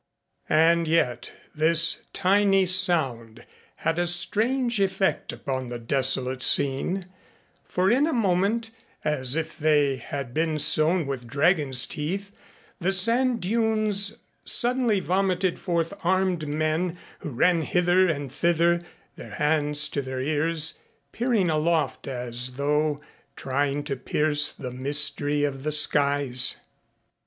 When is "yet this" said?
0.87-2.01